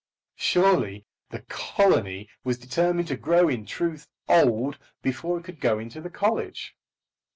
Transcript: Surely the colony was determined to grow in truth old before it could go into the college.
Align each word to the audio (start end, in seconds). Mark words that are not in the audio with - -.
Surely 0.39 1.05
the 1.29 1.41
colony 1.43 2.27
was 2.43 2.57
determined 2.57 3.07
to 3.07 3.15
grow 3.15 3.47
in 3.47 3.67
truth 3.67 4.07
old 4.27 4.79
before 5.03 5.37
it 5.37 5.43
could 5.43 5.59
go 5.59 5.77
into 5.77 6.01
the 6.01 6.09
college. 6.09 6.75